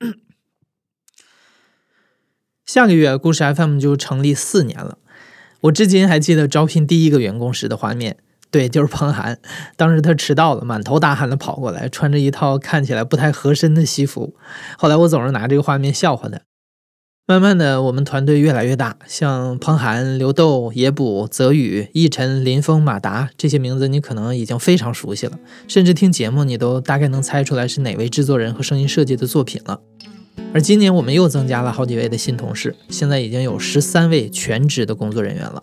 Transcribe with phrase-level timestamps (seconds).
[2.66, 4.98] 下个月，故事 FM 就成立四年了。
[5.62, 8.16] 我至今还记得招聘第一个员工时的画面，
[8.50, 9.40] 对，就是彭涵。
[9.76, 14.36] 当时他迟到了，满头大汗的跑过来，穿着一套看起来不太合身的西服。
[14.76, 16.40] 后来我总是拿这个画面笑话他。
[17.30, 25.38] 慢慢的，我们团队越来越大，像彭涵、刘豆、野捕、泽宇、逸晨、林峰、马达这些名字，你可能已经非常熟悉了，
[25.68, 29.78] 甚至听节目你都大概能猜出来是哪位制作人和声音设计的作品了。
[30.54, 35.62] 而今年我们又增加了好几位的新同事，现在已经有十三位全职的工作人员了。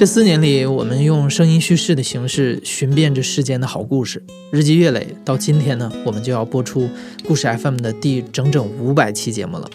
[0.00, 6.88] 这四年里，我们用声音叙事的形式寻遍这世间的好故事，日积月累，到今天呢，我们就要播出
[7.22, 9.68] 故事 FM 的第整整五百期节目了。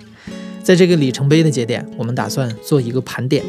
[0.64, 3.44] 在这个里程碑的节点，我们打算做一个盘点。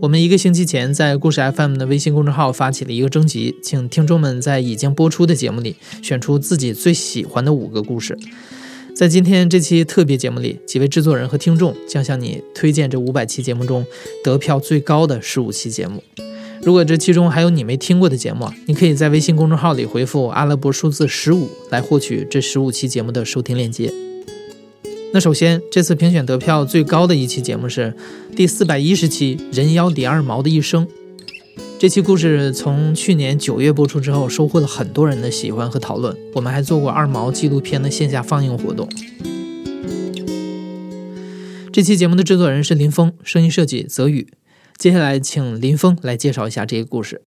[0.00, 8.16] 我们一个星期前在故事 FM 的微信公众号发起了一个征集，请听众们在已经播出的节目里选出自己最喜欢的五个故事。
[8.94, 13.84] 在今天这期特别节目里，几位制作人和听众将向你推荐这五百期节目中
[14.22, 16.00] 得票最高的十五期节目。
[16.62, 23.92] 如果这其中还有你没听过的节目，你可以在微信公众号里回复阿拉伯数字十五来获取这十五期节目的收听链接。
[25.12, 27.92] 那首先，这次评选得票最高的一期节目是
[28.36, 30.86] 第四百一十期《人妖李二毛的一生》。
[31.76, 36.16] 这期故事从去年九月播出之后，收获了很多人的喜欢和讨论。
[36.34, 38.88] 我们还做过二毛纪录片的线下放映活动。
[41.70, 44.28] 这期节目的制作人是林峰，声音设计泽宇。
[44.78, 47.22] 接下来，请林峰来介绍一下这个故事。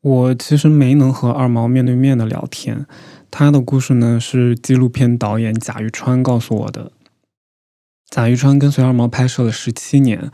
[0.00, 2.86] 我其实没能和二毛面对面的聊天，
[3.30, 6.92] 他的故事呢是纪录片导演贾玉川告诉我的。
[8.08, 10.30] 贾玉川跟随二毛拍摄了十七年。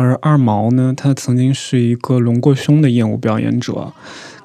[0.00, 3.92] 而二毛呢，他曾经是一个隆过胸的艳舞表演者，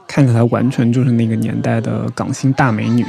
[0.08, 3.04] 看起来完全就是那个年代的港星大美女。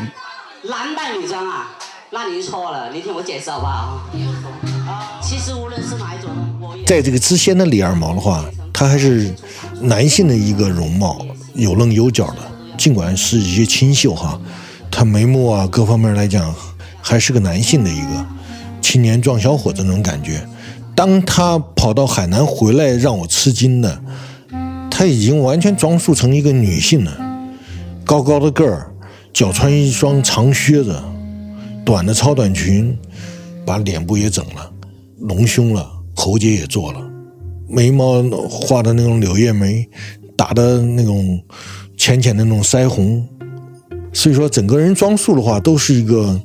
[0.69, 1.75] 男扮女装啊，
[2.11, 4.07] 那您错了，您听我解释好不好？
[5.23, 6.31] 其实无论是哪一种，
[6.87, 8.45] 在这个之前的李二毛的话，
[8.75, 9.35] 他还是
[9.81, 12.43] 男性的一个容貌，有棱有角的，
[12.77, 14.39] 尽管是一些清秀哈，
[14.91, 16.55] 他眉目啊各方面来讲，
[17.01, 18.27] 还是个男性的一个
[18.83, 20.47] 青年壮小伙子那种感觉。
[20.95, 24.01] 当他跑到海南回来，让我吃惊的，
[24.91, 27.13] 他已经完全装束成一个女性了，
[28.05, 28.93] 高高的个儿，
[29.33, 30.97] 脚穿一双长靴子，
[31.85, 32.97] 短的超短裙，
[33.67, 34.71] 把脸部也整了，
[35.19, 37.01] 隆胸了，喉结也做了，
[37.69, 39.89] 眉毛画的那种柳叶眉，
[40.37, 41.43] 打的那种
[41.97, 43.27] 浅浅的那种腮红，
[44.13, 46.41] 所以说整个人装束的话，都是一个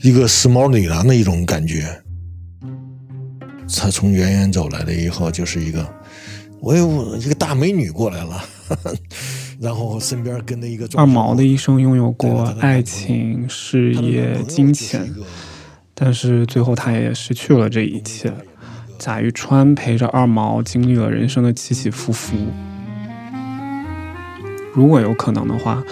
[0.00, 2.02] 一个时髦女郎的一种感觉。
[3.76, 5.86] 他从远远走来了以后，就是一个，
[6.60, 8.44] 我有一个大美女过来了，
[9.60, 15.12] 然后身边跟着一个二毛的一生拥有过爱情、事业、金钱，
[15.94, 18.32] 但是最后他也失去了这一切。
[18.98, 22.36] 贾玉川陪着二毛经历了人生的起起伏伏。
[24.72, 25.82] 如果有可能的话，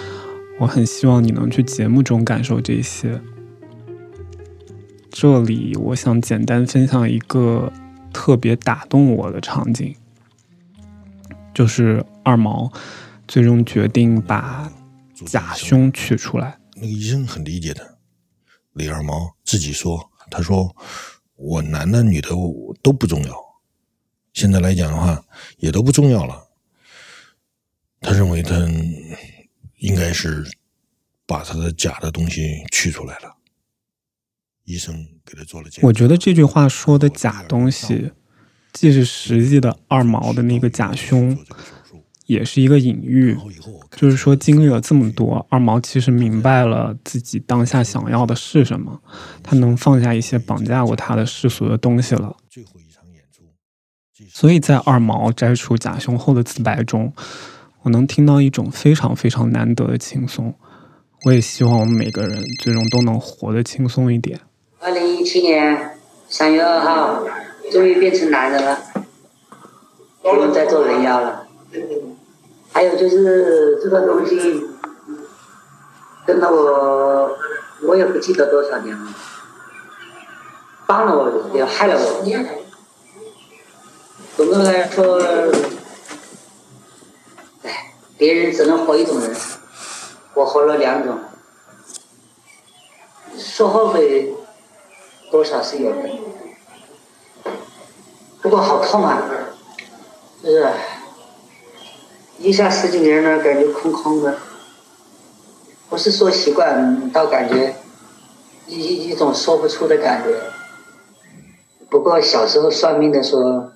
[0.61, 3.21] 我很希望你能去节目中感受这些。
[5.11, 7.73] 这里我想简单分享一个
[8.13, 9.95] 特别打动我的场景，
[11.53, 12.73] 就是二毛
[13.27, 14.73] 最终决定把
[15.27, 16.59] 假胸取出来。
[16.77, 17.99] 那个医生很理解的，
[18.73, 20.75] 李二毛自己说：“他说
[21.35, 22.31] 我男的女的
[22.81, 23.35] 都不重要，
[24.33, 25.23] 现在来讲的话
[25.59, 26.49] 也都不重要了。
[28.01, 28.57] 他认为他
[29.79, 30.45] 应该是
[31.27, 33.37] 把他的假的东西取出来了。”
[34.71, 34.95] 医生
[35.25, 38.13] 给他做了检查我觉得这句话说的假东西，
[38.73, 41.37] 既是实际的二毛的那个假胸，
[42.27, 43.37] 也是一个隐喻。
[43.97, 49.03] 就是说，经历了这么多，二毛其实明白了自己当下想要的是什么，
[49.43, 52.37] 他能放下一些绑架过他的世俗的东西了。
[54.33, 57.13] 所以在二毛摘除假胸后的自白中，
[57.83, 60.55] 我能听到一种非常非常难得的轻松。
[61.25, 64.41] 我也希望我们每个人最终都能活得轻松一点。
[64.83, 67.23] 二零一七年三月二号，
[67.71, 68.79] 终于变成男人了，
[70.23, 71.47] 不用再做人妖了。
[72.73, 74.65] 还有就是这个东西，
[76.27, 77.37] 跟了我，
[77.83, 79.13] 我也不记得多少年了，
[80.87, 82.25] 帮了我也害了我。
[84.35, 85.21] 总的来说，
[87.65, 89.31] 哎，别人只能活一种人，
[90.33, 91.19] 我活了两种，
[93.37, 94.33] 说后悔。
[95.31, 96.11] 多少是有的，
[98.43, 99.23] 不过好痛啊！
[100.43, 100.67] 就是
[102.39, 104.39] 一下十几年了，感觉空空的，
[105.89, 107.77] 不是说习惯，倒感觉
[108.67, 110.41] 一一一种说不出的感觉。
[111.89, 113.73] 不过小时候算命的说，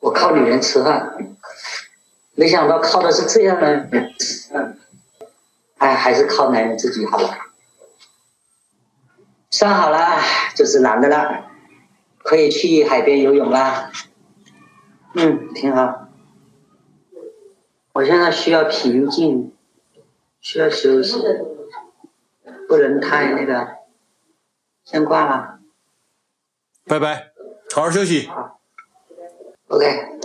[0.00, 1.36] 我靠女人吃饭，
[2.34, 3.88] 没想到靠的是这样的，
[4.52, 4.78] 嗯，
[5.78, 7.45] 哎，还是靠男人自己好了。
[9.58, 10.20] 算好了，
[10.54, 11.46] 就是男的了，
[12.18, 13.90] 可以去海边游泳啦。
[15.14, 16.08] 嗯，挺好。
[17.94, 19.56] 我现在需要平静，
[20.42, 21.16] 需要休息，
[22.68, 23.78] 不能太那个。
[24.84, 25.60] 先挂了。
[26.84, 27.32] 拜拜，
[27.74, 28.28] 好好休息。
[29.68, 30.15] OK。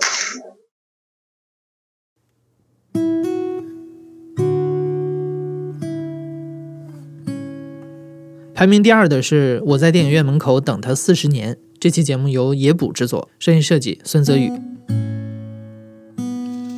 [8.61, 11.57] 排名第二的是我在电影院门口等他四十年。
[11.79, 14.51] 这期节目由野捕制作，声音设计孙泽宇。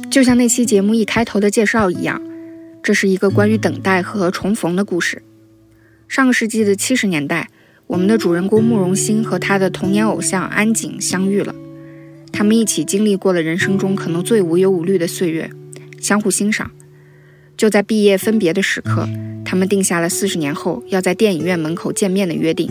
[0.09, 2.21] 就像那期节目一开头的介绍一样，
[2.81, 5.21] 这是一个关于等待和重逢的故事。
[6.07, 7.49] 上个世纪的七十年代，
[7.87, 11.53] 我们的主人公慕容欣和他的童年偶像安井相遇了，
[12.31, 15.51] 他们一起经历过了人生中可能最无忧无虑的岁月，
[15.99, 16.71] 相互欣赏。
[17.55, 19.07] 就在毕业分别的时刻，
[19.45, 22.69] 他们定下了四十年后要在电影院门口见面的约定。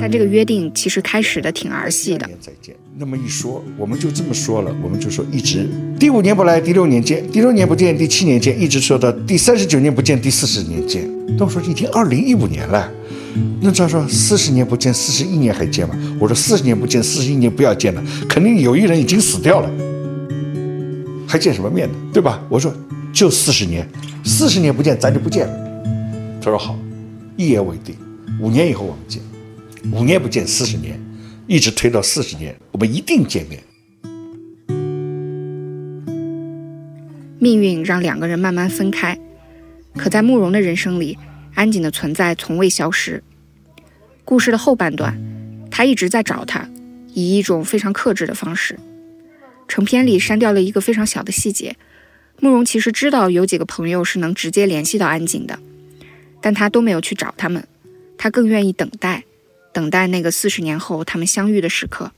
[0.00, 2.28] 但这个约定其实开始的挺儿戏的。
[2.40, 2.74] 再见。
[2.96, 5.68] 那么一说，我们就这么说了，我们就说一直
[6.00, 11.08] 第五年不来，第六年见，第六年不见，第七年见，一直说到第三十九年不见，第四十年见。
[11.38, 12.92] 但我说已经二零一五年了，
[13.60, 15.94] 那他说四十年不见，四十一年还见吗？
[16.18, 19.70] 我说四十年不见，四十一年不要见了，肯定有一人已经死掉了，
[21.24, 21.94] 还见什么面呢？
[22.12, 22.42] 对吧？
[22.48, 22.74] 我说
[23.18, 23.84] 就四十年，
[24.24, 26.40] 四十年不见，咱就不见了。
[26.40, 26.78] 他说好，
[27.36, 27.96] 一言为定，
[28.40, 29.20] 五年以后我们见。
[29.90, 30.96] 五年不见，四十年，
[31.48, 33.60] 一直推到四十年，我们一定见面。
[37.40, 39.18] 命运让两个人慢慢分开，
[39.96, 41.18] 可在慕容的人生里，
[41.54, 43.20] 安井的存在从未消失。
[44.24, 45.20] 故事的后半段，
[45.72, 46.68] 他一直在找他，
[47.14, 48.78] 以一种非常克制的方式。
[49.66, 51.74] 成片里删掉了一个非常小的细节：
[52.40, 55.58] 慕容其实知道有几个朋友是能直接联系到安井的，
[56.40, 57.66] 但他都没有去找他们，
[58.16, 59.24] 他更愿意等待。
[59.72, 62.10] 等待那个四十年后他们相遇的时刻。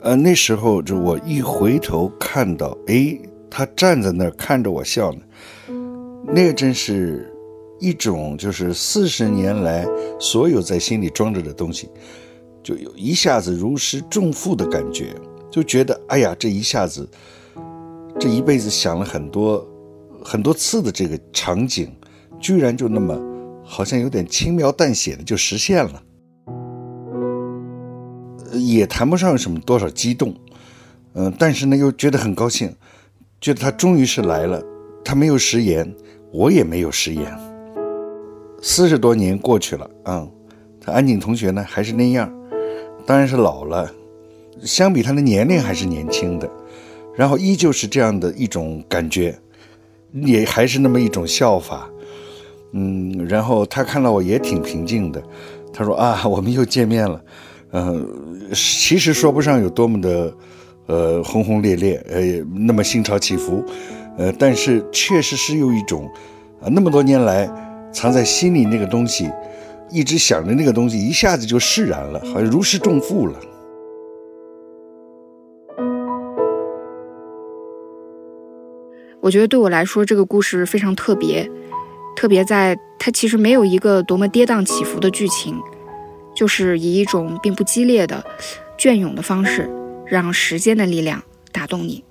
[0.00, 3.18] 呃，那时候就我一回头看到，哎，
[3.50, 5.20] 他站在那儿看着我笑呢，
[6.32, 7.34] 那真是
[7.80, 9.84] 一种就是四十年来
[10.20, 11.88] 所有在心里装着的东西，
[12.68, 15.14] 就有一下子如释重负的感觉，
[15.50, 17.08] 就觉得哎呀，这一下子，
[18.20, 19.66] 这一辈子想了很多。
[20.22, 21.90] 很多次的这个场景，
[22.38, 23.18] 居然就那么
[23.64, 26.02] 好像有点轻描淡写的就实现了，
[28.52, 30.34] 也谈不上什么多少激动，
[31.14, 32.70] 嗯、但是呢又觉得很高兴，
[33.40, 34.62] 觉得他终于是来了，
[35.02, 35.90] 他没有食言，
[36.32, 37.34] 我也没有食言。
[38.60, 40.30] 四十多年过去了，嗯，
[40.80, 42.30] 他安井同学呢还是那样，
[43.08, 43.90] 当然是老了，
[44.62, 46.46] 相比他的年龄还是年轻的，
[47.16, 49.34] 然后依旧是这样的一种感觉。
[50.12, 51.88] 也还是那么一种笑法，
[52.72, 55.22] 嗯，然后他看到我也挺平静的，
[55.72, 57.22] 他说啊，我们又见面了，
[57.72, 60.34] 嗯、呃，其实说不上有多么的，
[60.86, 62.22] 呃，轰轰烈烈，呃，
[62.54, 63.64] 那么心潮起伏，
[64.18, 66.06] 呃，但是确实是有一种，
[66.62, 67.48] 啊，那么多年来
[67.90, 69.30] 藏在心里那个东西，
[69.90, 73.38] 一直想着那个东西，一下子就释然了，好像如释重负了。
[79.20, 81.50] 我觉得对我来说，这个故事非常特别，
[82.14, 85.58] 特别在它其实没有一个多么跌宕起伏的剧情，
[86.34, 88.24] 就是以一种并不激烈的、
[88.76, 89.68] 隽永的方式，
[90.06, 92.04] 让时间的力量打动你。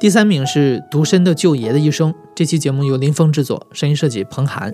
[0.00, 2.14] 第三名是独身的舅爷的一生。
[2.32, 4.72] 这期节目由林峰制作，声音设计彭涵。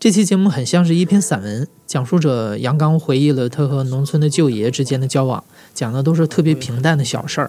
[0.00, 5.42] 这期节目很像是一篇散文，讲述者杨刚回忆了他和农村的舅爷之间的交往，
[5.72, 7.48] 讲的都是特别平淡的小事儿。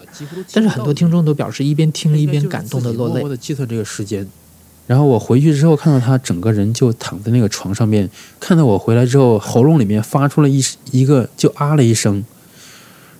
[0.53, 3.23] 但是很多听众都表示一边听一边感动的落泪。
[3.23, 4.27] 我的计算这个时间，
[4.85, 8.07] 然后我回去之后看到他整个人就躺在那个床上面，
[8.39, 12.23] 看到我回来之后，喉咙里面发出了一一个就啊了一声，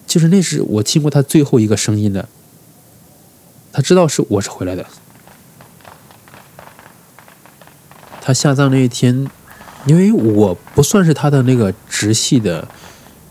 [0.06, 2.30] 就是那是我听过他最后一个声音的。
[3.78, 4.84] 他知道是我是回来的。
[8.20, 9.30] 他下葬那一天，
[9.86, 12.68] 因为我不算是他的那个直系的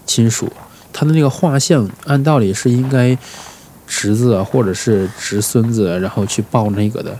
[0.07, 0.53] 亲属，
[0.93, 3.19] 他的那个画像按道理是应该
[3.89, 7.19] 侄子或者是侄孙子，然后去抱那个的，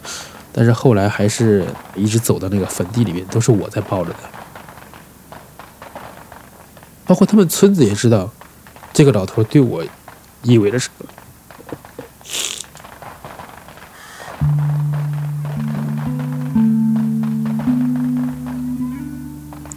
[0.53, 1.67] 但是后来还是
[1.97, 4.19] 一直走到那个坟地里面，都是我在抱着的。
[7.05, 8.33] 包括他们村子也知道，
[8.93, 9.85] 这个老头对我
[10.45, 11.07] 意味着什么。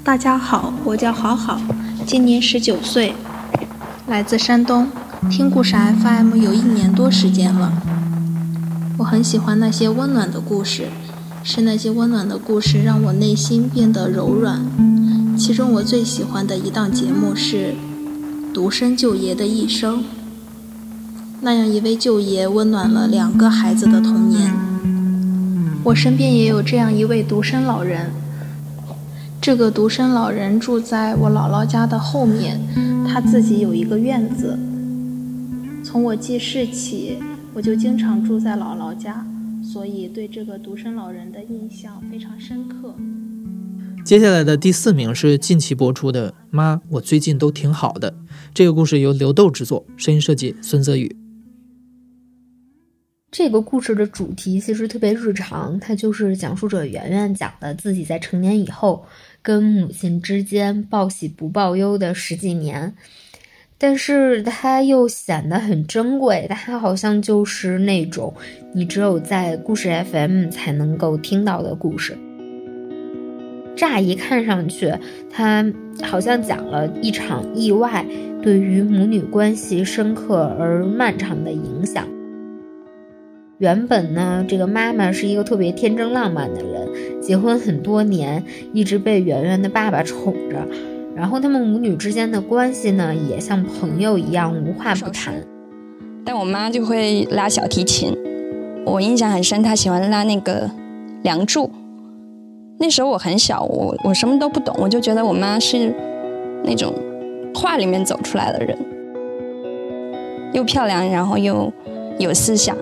[0.09, 1.61] 大家好，我叫好好，
[2.03, 3.13] 今年十九岁，
[4.07, 4.87] 来自山东，
[5.29, 7.71] 听故事 FM 有一年多时间了。
[8.97, 10.87] 我很喜欢那些温暖的故事，
[11.43, 14.59] 是那些温暖的故事让我内心变得柔软。
[15.37, 17.75] 其中我最喜欢的一档节目是
[18.51, 19.99] 《独生舅爷的一生》，
[21.41, 24.51] 那样一位舅爷温暖了两个孩子的童年。
[25.83, 28.11] 我身边也有这样一位独生老人。
[29.41, 32.59] 这个独身老人住在我姥姥家的后面，
[33.07, 34.59] 他自己有一个院子。
[35.81, 37.17] 从我记事起，
[37.53, 39.25] 我就经常住在姥姥家，
[39.63, 42.93] 所以对这个独身老人的印象非常深刻。
[44.03, 48.11] 接下来的第四名是近期播出的《妈，我最近都挺好的》。
[48.53, 51.15] 这个故事由刘豆制作，声音设计孙泽宇。
[53.31, 59.05] 这个故事的主题其实特别日常，它就是讲述者圆圆讲的自己在成年以后
[59.41, 62.93] 跟母亲之间报喜不报忧的十几年，
[63.77, 68.33] 但是它又显得很珍贵，它好像就是那种
[68.73, 72.17] 你只有在故事 FM 才能够听到的故事。
[73.75, 74.93] 乍一看上去，
[75.31, 75.65] 它
[76.03, 78.05] 好像讲了一场意外
[78.41, 82.05] 对于母女关系深刻而漫长的影响。
[83.59, 90.65] 原本呢，这个妈妈是一个特别天真浪漫的人，结婚很多年，一直被圆圆的爸爸宠着，
[91.13, 95.33] 然后他们母女之间的关系呢，也像朋友一样无话不谈。
[96.23, 98.15] 但我妈就会拉小提琴，
[98.85, 100.65] 我印象很深，她喜欢拉那个
[101.23, 101.65] 《梁祝》。
[102.77, 105.93] 那时候我很小，我我什么都不懂，我就觉得我妈是
[106.63, 106.93] 那种
[107.53, 108.77] 画里面走出来的人，
[110.53, 111.69] 又漂亮，然后又
[112.19, 112.73] 有思想。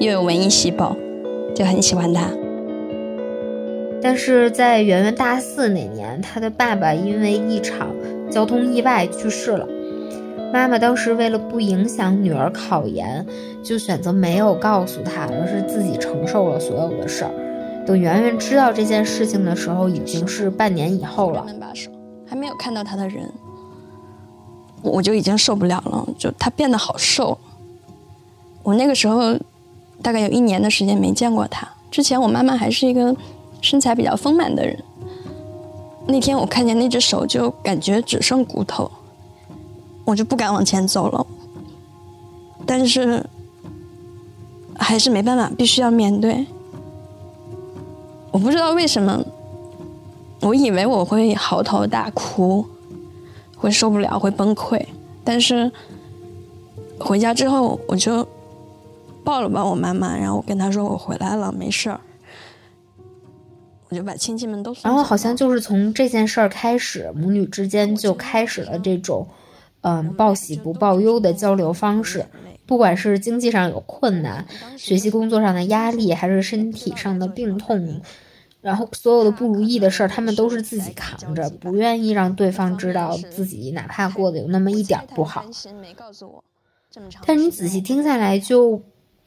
[0.00, 0.94] 又有文艺细胞，
[1.54, 2.28] 就很喜欢他。
[4.02, 7.88] 但是在圆圆大四那年，他的爸爸因为一场
[8.30, 9.66] 交通意外去世了。
[10.52, 13.24] 妈妈当时为了不影响女儿考研，
[13.62, 17.30] 就选择没有告诉他，而是自己承受了所有的事儿。
[17.86, 21.46] 等圆圆知道这件事情的时候，已经是半年以后了。
[22.26, 23.32] 还没有看到他的人，
[24.82, 26.06] 我就已经受不了了。
[26.18, 27.38] 就他变得好瘦，
[28.64, 29.34] 我那个时候。
[30.04, 31.66] 大概有一年的时间没见过他。
[31.90, 33.16] 之前我妈妈还是一个
[33.62, 34.78] 身材比较丰满的人。
[36.06, 38.90] 那天我看见那只手，就感觉只剩骨头，
[40.04, 41.26] 我就不敢往前走了。
[42.66, 43.24] 但是
[44.76, 46.46] 还是没办法，必须要面对。
[48.30, 49.24] 我不知道为什么，
[50.42, 52.66] 我以为我会嚎啕大哭，
[53.56, 54.84] 会受不了，会崩溃。
[55.24, 55.72] 但是
[57.00, 58.28] 回家之后，我就。
[59.24, 61.98] 抱了抱我妈妈，然后我跟她说我回来了，没事儿。
[63.88, 69.26] 我就把亲戚们都然后好像就是从这件事儿开始，母女之间就开始了这种，
[69.82, 72.26] 嗯，报喜不报忧的交流方式。
[72.66, 78.00] 不管是经济上有困难、学习工作上的压力，还是身体上的病痛，
[78.62, 85.44] 然后所有的不如意的事儿，他们都是自己扛着，不愿意让对方知道自己哪怕过得有那么一点不好。
[87.26, 88.82] 但你仔细听下来就。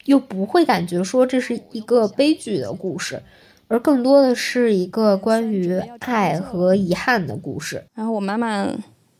[0.08, 3.22] 又不会感觉说这是一个悲剧的故事，
[3.68, 7.84] 而更多的是一个关于爱和遗憾的故事。
[7.94, 8.66] 然后我妈妈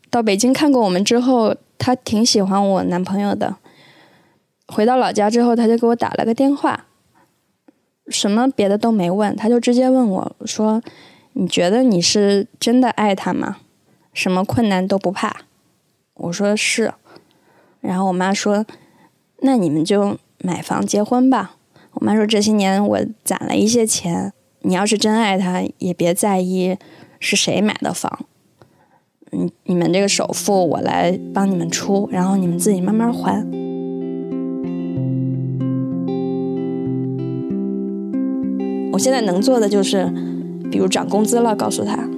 [0.08, 3.56] 到北京看过我们之后，她挺喜欢我男朋友的。
[4.66, 6.86] 回到老家之后，她就给我打了个电话，
[8.08, 10.82] 什么别的都没问，她就直接问我说
[11.34, 13.58] ：“你觉得你是真的爱他吗？
[14.14, 15.42] 什么困难都不怕？”
[16.16, 16.94] 我说是。
[17.82, 18.64] 然后我妈说
[19.44, 21.56] ：“那你们就。”买房结婚吧，
[21.94, 26.76] 我妈说这些年我攒了一些钱，你要是真爱他，也别在意
[27.18, 28.26] 是谁买的房，
[29.32, 33.44] 嗯，你们这个首付我来帮你们出，然后你们自己慢慢还。
[38.92, 40.12] 我现在能做的就是，
[40.70, 42.08] 比如涨工资了，告诉他，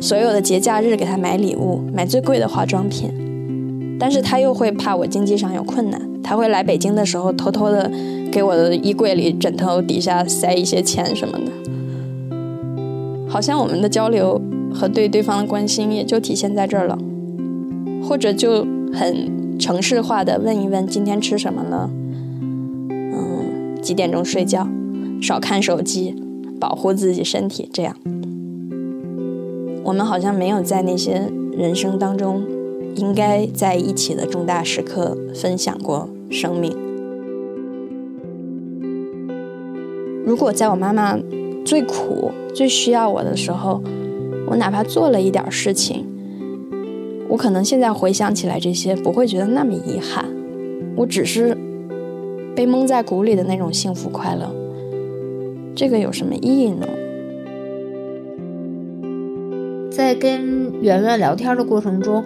[0.00, 6.09] 所有的节假日给他买礼物，买最贵的化妆品，但是他又会怕我经济上有困难。
[6.30, 7.90] 他会来北京的时候，偷偷的
[8.30, 11.50] 给我的衣柜里、枕头底下塞一些钱什么的。
[13.28, 14.40] 好像我们的交流
[14.72, 16.96] 和对对方的关心也就体现在这儿了，
[18.04, 21.90] 或者就很城市化的问一问今天吃什么了，
[22.90, 24.68] 嗯，几点钟睡觉，
[25.20, 26.14] 少看手机，
[26.60, 27.96] 保护自己身体，这样。
[29.82, 31.24] 我们好像没有在那些
[31.58, 32.44] 人生当中
[32.94, 36.74] 应该在一起的重大时刻分享过生命。
[40.24, 41.18] 如果在我妈妈
[41.64, 43.82] 最苦、最需要我的时候，
[44.46, 46.06] 我哪怕做了一点事情，
[47.28, 50.24] 我可能现在回想起来这些不会觉得那么遗憾，
[50.96, 51.56] 我只是
[52.54, 54.50] 被蒙在鼓里的那种幸福快乐，
[55.74, 56.86] 这个有什么意义呢？
[59.90, 62.24] 在跟圆圆聊天的过程中，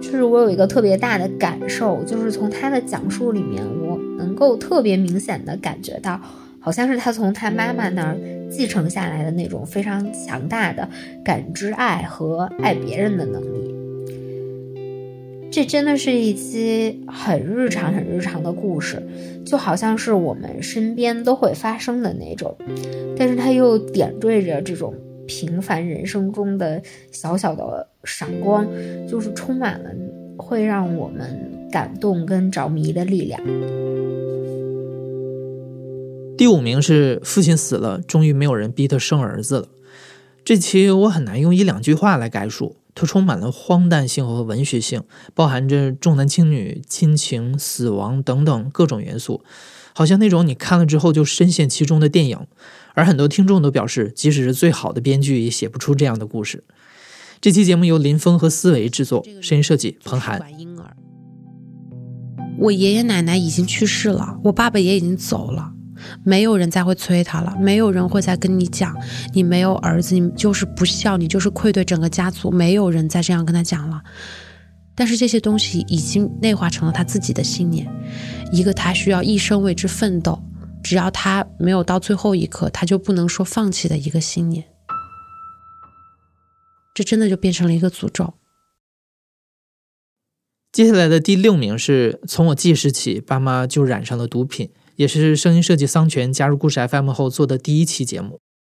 [0.00, 6.20] 就是我有一个特别大的感受，就是从他的讲述里面，我能够特别明显的感觉到，
[6.60, 8.16] 好像是他从他妈妈那儿
[8.50, 10.88] 继承下来的那种非常强大的
[11.24, 13.74] 感知爱和爱别人的能力。
[15.50, 19.02] 这真的是一期很日常、很日常的故事，
[19.44, 22.54] 就好像是我们身边都会发生的那种，
[23.16, 24.94] 但是它又点缀着这种。
[25.26, 28.66] 平凡人生中的小小的闪光，
[29.08, 29.90] 就是充满了
[30.36, 33.40] 会让我们感动跟着迷的力量。
[36.38, 39.68] 第五名是父亲死了，终于没有人逼他生儿子了。
[40.44, 45.02] 这期我很难用一两句话来概述，它充满了荒诞性和文学性，
[45.34, 49.42] 包含着重男轻女、亲情、死亡等等各种元素，
[49.94, 52.38] 好像那种你看了之后就深陷其中的电影。
[52.96, 56.64] 而很多听众都表示，即使是最好的编剧也写不出这样的故事。
[57.42, 60.40] 这期节目由林峰和思维制作，声音设计彭涵。
[62.58, 65.70] 我爷爷奶奶已经去世了，我爸爸也已经走了，
[66.24, 68.96] 没有人再会催他了，没有人会再跟你讲，
[69.34, 74.02] 你没有儿子，你就是不孝，你就是愧对整个家族，没有人再这样跟他讲了。
[74.94, 77.86] 但是这些东西已经内化成了他自己的信念，
[78.50, 80.42] 一个他需要一生为之奋斗。
[80.88, 84.66] 只要他没有到最后一刻，他就不能说放弃的一个信念，
[86.94, 88.34] 这真的就变成了一个诅咒。
[90.70, 98.38] 接下来的第六名是从我记事起，爸妈就染上了毒品，也是声音设计桑泉加入故事 FM 后做的第一期节目。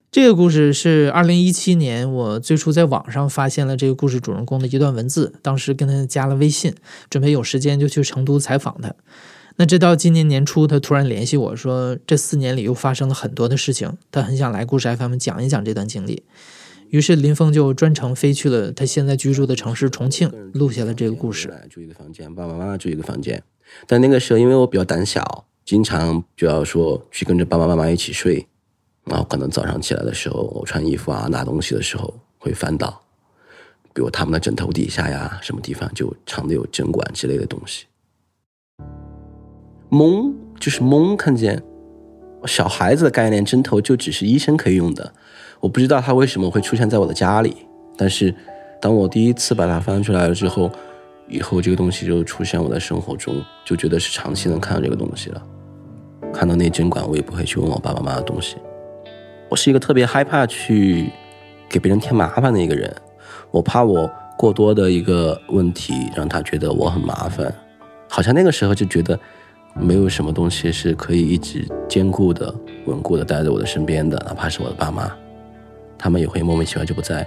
[0.10, 6.74] 这个故事是二零一七年我最初在网上发现了这个故事主人公的一段文字，当时跟他加了微信，
[7.10, 8.96] 准备有时间就去成都采访他。
[9.60, 16.22] 那直到今年年初，他突然联系我说，这四年里又发生了很多的事情，他很想来故事 FM 讲一讲这段经历。
[16.90, 21.52] 于是林峰就专程飞去了他现在居住的城市重庆，录下了这个故事。
[21.72, 23.42] 住一个房间，爸爸妈妈住一个房间。
[23.88, 28.48] 但那个时候，因为我比较胆小，经常就要说去跟着爸爸妈妈一起睡，
[29.06, 33.02] 然后可能早上起来的时候，我穿衣服啊、拿东西的时候会翻倒，
[33.92, 37.88] 比如他们的枕头底下呀，什么地方就藏的有针管之类的东西。
[39.90, 41.62] 懵就是懵，看见
[42.46, 45.14] 小孩子的概念，针头就只是医生可以用的。
[45.60, 47.56] 我不知道他为什么会出现在我的家里，
[47.98, 48.34] 但是
[48.82, 50.70] 当我第一次把它翻出来了之后，
[51.28, 55.42] 以后这个东西就出现我的生活中，就觉得是长期能看到这个东西了。
[56.34, 58.58] 看到那针管，我也不会去问我爸爸妈妈的东西。
[59.50, 61.10] 我是一个特别害怕去
[61.70, 62.94] 给别人添麻烦的一个人，
[63.52, 67.54] 我怕我过多的一个问题让他觉得我很麻烦，
[68.10, 69.20] 好像那个时候就觉得。
[69.80, 72.54] 没有什么东西是可以一直坚固的、
[72.86, 75.10] 稳固的待在我的身边的，哪怕是我的爸妈，
[75.98, 77.26] 他们也会莫名其妙就不在。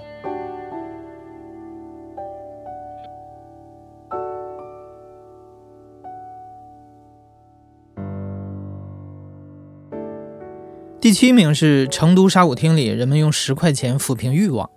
[11.01, 14.69] 第七名是成都沙舞厅里，人们用十块钱抚平欲望。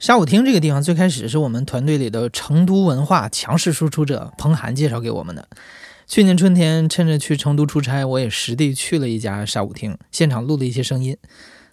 [0.00, 5.46] 沙舞厅这个地方最开始是我们团队里的成都文化强势输出者彭涵介绍给我们的。
[6.10, 11.16] 去年春天，趁着去成都出差，我也实地去了一家沙舞厅，现场录了一些声音，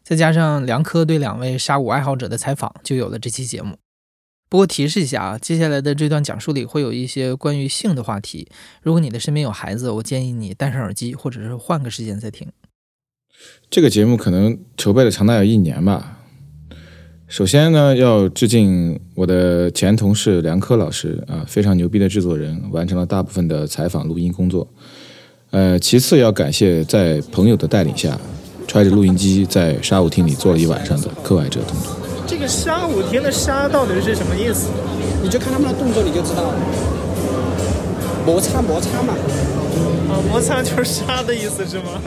[0.03, 3.77] 再加上梁科对两位沙舞爱好者的采访，就有了这期节目。
[4.47, 8.47] 不过提示一下啊，接下来的这段讲述里会有一些关于性的话题，
[8.83, 12.47] 如果你的身边有孩子，我建议你戴上耳机，或者是换个时间再听。
[13.71, 16.16] 这个节目可能筹备了长达有一年吧。
[17.27, 24.65] 首先呢，要致敬我的前同事梁科老师啊，非常牛逼的制作人，完成了大部分的采访录音工作。
[25.51, 28.17] 呃，其次要感谢在朋友的带领下，
[28.65, 31.89] 揣着录音机在沙舞厅里坐了一晚上的课外者同学。
[32.25, 34.69] 这个沙舞厅的沙到底是什么意思？
[35.21, 36.57] 你就看他们的动作你就知道了。
[38.25, 39.13] 摩擦摩擦嘛。
[40.09, 42.01] 啊，摩擦就是沙的意思是吗？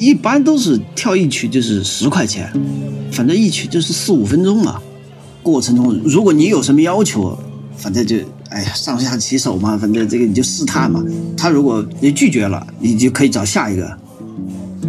[0.00, 2.50] 一般都是跳一曲就是十块钱，
[3.12, 4.80] 反正一曲就是四五分钟嘛。
[5.42, 7.38] 过程中如果你有什么要求，
[7.76, 8.16] 反正就
[8.48, 11.04] 哎呀上下其手嘛，反正这个你就试探嘛。
[11.36, 13.94] 他如果你拒绝了，你就可以找下一个。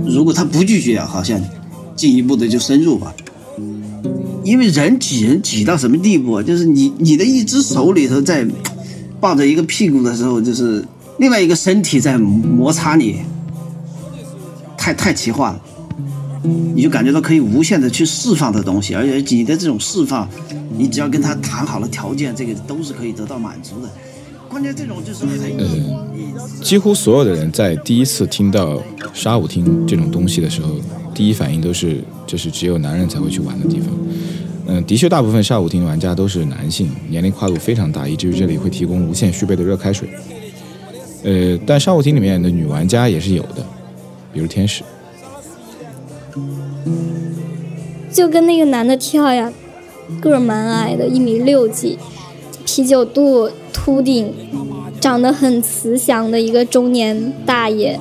[0.08, 1.40] 如果他不拒绝，好像
[1.96, 3.14] 进一步的就深入吧。
[4.46, 6.42] 因为人挤人挤到什么地步啊？
[6.42, 8.48] 就是你你的一只手里头在
[9.20, 10.84] 抱着一个屁股的时候，就是
[11.20, 13.18] 另外一个身体在摩擦你，
[14.82, 15.62] 太太奇幻了。
[16.74, 20.28] 你就感觉到可以无限的去释放的东西，而且你的这种释放，
[20.76, 23.88] 你只要跟他谈好了条件，这个都是可以得到满足的。
[24.50, 28.82] 关键这种就是很呃，几乎所有的人在第一次听到
[29.14, 30.72] 沙舞厅这种东西的时候，
[31.14, 33.90] 第一反应都是这是只有男人才会去玩的地方。
[34.66, 40.10] 嗯，的确，大部分沙舞厅玩家都是男性，年龄跨度非常大，以至于这里会提供无限续杯的热开水。
[41.24, 43.64] 呃，但沙舞厅里面的女玩家也是有的，
[44.34, 44.84] 比如天使。
[48.12, 49.52] 就跟那个男的跳呀，
[50.22, 51.98] 个儿蛮矮的，一米六几，
[52.66, 54.34] 啤酒肚，秃顶，
[55.00, 57.98] 长得很慈祥的一个中年大爷，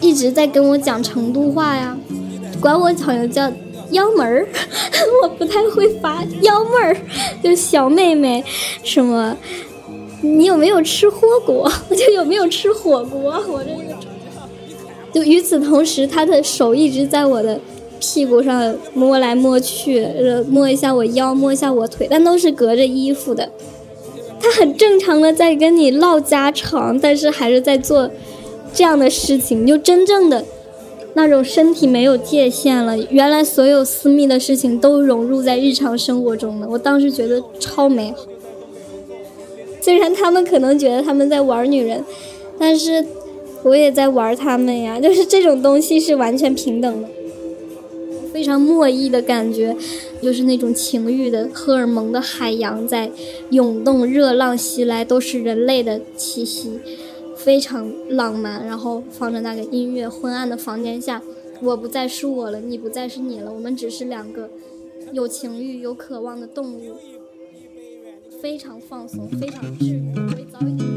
[0.00, 1.96] 一直在跟我讲成都话呀，
[2.60, 3.52] 管我好像叫
[3.92, 4.48] 幺妹儿，
[5.22, 6.96] 我不太会发幺妹儿，
[7.42, 8.44] 就小妹妹，
[8.82, 9.36] 什么，
[10.22, 11.70] 你有没有吃火锅？
[11.88, 13.40] 我就有没有吃火锅？
[13.48, 13.94] 我这个，
[15.12, 17.60] 就与此同时，他的手一直在我的。
[18.02, 20.06] 屁股上摸来摸去，
[20.48, 23.50] 摸一下我腰，摸一下我腿，但都是隔着衣服的。
[24.40, 28.10] 他很正常的在跟你唠家常，但是还是在做
[28.72, 30.42] 这样的事情，就真正的
[31.12, 32.96] 那种身体没有界限了。
[33.10, 38.24] 原来所有私密的事情都融入在日常生活中了，我当时觉得超美好。
[39.82, 42.02] 虽然他们可能觉得他们在玩女人，
[42.58, 43.04] 但是
[43.62, 47.08] 我也在玩他们呀， 就是这种东西是完全平等的。
[48.32, 49.76] 非常莫意的感觉，
[50.22, 53.10] 就是那种情欲的荷尔蒙的海洋在
[53.50, 56.78] 涌动，热浪袭来，都是人类的气息，
[57.36, 58.64] 非常浪漫。
[58.64, 61.20] 然后放着那个音乐，昏暗的房间下，
[61.60, 64.48] 我不再是我了，你不再是你了，我们只是两个
[65.12, 66.94] 有情欲、有渴望的动物，
[68.40, 70.02] 非常放松，非常治愈。
[70.32, 70.89] 可以早一点把我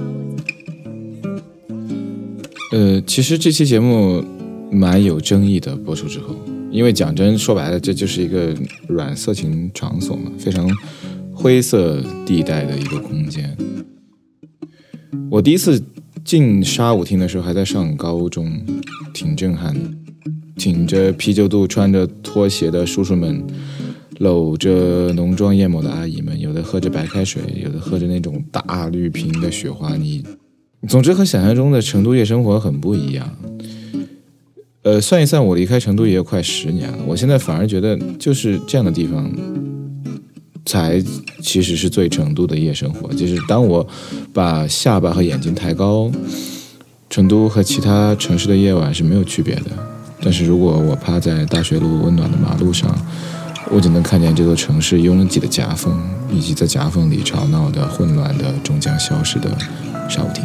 [2.74, 4.26] 呃，其实这期节目
[4.72, 6.36] 蛮有争议的，播出之后。
[6.72, 8.52] 因为讲真，说白了，这就是一个
[8.88, 10.68] 软色情场所嘛，非常
[11.32, 13.56] 灰色地带的一个空间。
[15.30, 15.80] 我第一次
[16.26, 18.52] 进沙舞厅的时候还在上高中，
[19.14, 19.82] 挺震撼的。
[20.56, 23.46] 挺着啤酒肚、穿着拖鞋的叔叔们，
[24.18, 30.24] 搂着浓妆艳抹的阿姨们，有的喝着白开水，有的喝着那种大绿瓶的雪花泥。
[30.88, 33.30] 总之，和想象中的成都夜生活很不一样。
[34.84, 36.98] 呃，算一算，我离开成都也有快十年了。
[37.08, 39.32] 我现在反而觉得，就是这样的地方，
[40.66, 41.02] 才
[41.42, 43.14] 其实是最成都的夜生活。
[43.14, 43.88] 就是当我
[44.34, 46.12] 把下巴和眼睛抬高，
[47.10, 49.72] 成都和其他城市的夜晚是没有区别的。
[50.22, 52.94] 但是如果我趴在大学路温暖的马路上，
[53.72, 55.98] 我就能看见这座城市拥挤的夹缝，
[56.30, 59.50] 以及在夹缝里吵闹的、混乱的、终将消失的
[60.10, 60.44] 沙舞厅。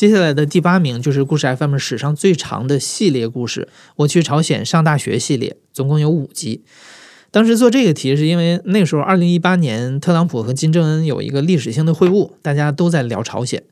[0.00, 6.62] 接下来的第八名就是故事 FM 史上最长的系列故事——我去朝鲜上大学系列，总共有五集。
[7.30, 13.62] 当时做这个题是因为那时候，二零一八年特朗普和金正恩有一个历史性的会晤，大家都在聊朝鲜。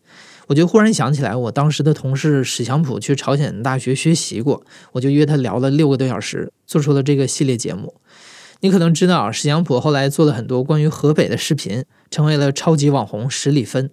[0.48, 4.62] 我就忽然想起来，我当时的同事史祥普去朝鲜大学学习过，
[4.92, 7.94] 我就约他聊了六个多小时，做出了这个系列节目。
[8.60, 13.88] 你可能知道，史祥普后来做了很多关于河北的视频，成为了超级网红史里芬。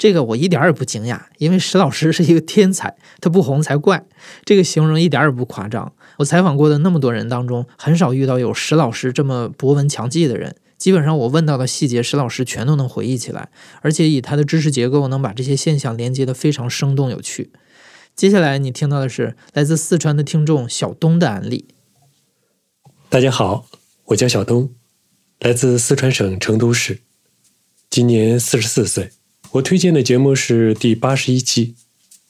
[0.00, 4.06] 这个我一点也不惊讶，因为石老师是一个天才，他不红才怪。
[4.46, 5.92] 这个形容一点也不夸张。
[6.16, 10.56] 我采访过的那么多人当中，很少遇到有石老师这么博闻强记的人。
[10.78, 13.50] 基本上我问到的细节，石老师全都能回忆起来，
[13.82, 17.52] 而且以他的知识结构，能把这些现象连接得非常生动有趣。
[18.16, 21.68] 接下来你听到的是来自四川的听众小东的案例。
[23.10, 23.66] 大家好，
[24.06, 24.72] 我叫小东，
[25.40, 27.00] 来自四川省成都市，
[27.90, 29.10] 今年四十四岁。
[29.52, 31.74] 我推荐的节目是第八十一期，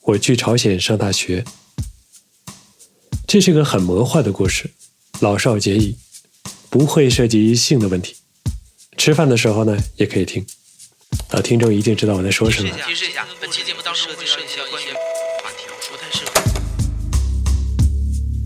[0.04, 1.44] 我去朝鲜上大学。
[3.26, 4.70] 这是个很魔幻的故事，
[5.20, 5.98] 老少皆宜，
[6.70, 8.16] 不会涉及性的问题。
[8.96, 10.46] 吃饭的时候呢，也可以听。
[11.28, 12.70] 啊，听众一定知道我在说什么。
[12.86, 14.94] 提示一下，本期节目当中会涉及到一些
[15.42, 16.32] 话题，不太适合。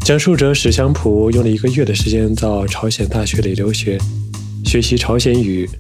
[0.05, 4.01] 讲述者史湘普用了一个月的时间到朝鲜大学里留学，
[4.65, 5.71] 学习朝鲜语，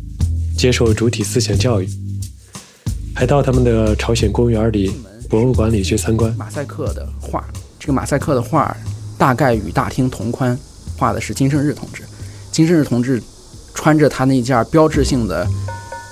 [0.57, 1.88] 接受主体思想教育。
[3.14, 4.92] 还到他们的朝鲜公园里、
[5.31, 6.35] 博物馆里去参观。
[6.37, 7.44] 马赛克的画，
[7.79, 8.77] 这个马赛克的画
[9.16, 10.59] 大概与大厅同宽，
[10.96, 12.03] 画的是金正日同志。
[12.50, 13.22] 金正日同志
[13.72, 15.46] 穿着他那件标志性的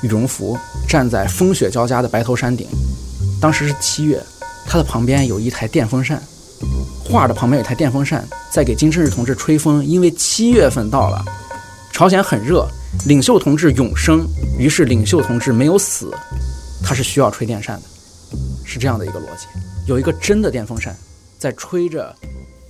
[0.02, 0.56] 羽绒服，
[0.88, 2.68] 站在风雪交加的白头山顶，
[3.40, 4.22] 当时是七月，
[4.64, 6.22] 他的旁边有一台电风扇，
[7.04, 11.24] 画的旁边有台电风扇在给金正日同志吹风，因为七月份到了，
[11.92, 12.64] 朝鲜很热，
[13.06, 14.24] 领袖同志永生，
[14.56, 16.12] 于是领袖同志没有死，
[16.84, 17.82] 他是需要吹电扇的，
[18.64, 19.46] 是这样的一个逻辑。
[19.86, 20.94] 有一个真的电风扇
[21.38, 22.14] 在吹着，